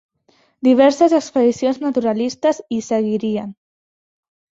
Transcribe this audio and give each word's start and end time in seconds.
Diverses 0.67 1.13
expedicions 1.17 1.77
naturalistes 1.83 2.61
hi 2.71 2.79
seguirien. 2.87 3.53